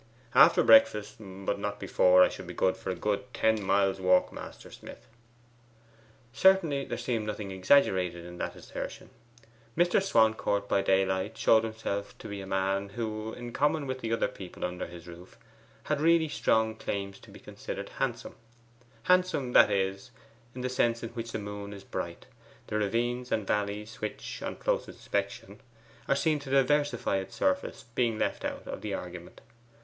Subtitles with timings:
[0.33, 4.71] After breakfast, but not before, I shall be good for a ten miles' walk, Master
[4.71, 5.05] Smith.'
[6.33, 9.11] Certainly there seemed nothing exaggerated in that assertion.
[9.77, 10.01] Mr.
[10.01, 14.25] Swancourt by daylight showed himself to be a man who, in common with the other
[14.27, 15.37] two people under his roof,
[15.83, 18.33] had really strong claims to be considered handsome,
[19.03, 20.09] handsome, that is,
[20.55, 22.25] in the sense in which the moon is bright:
[22.65, 25.61] the ravines and valleys which, on a close inspection,
[26.07, 29.41] are seen to diversify its surface being left out of the argument.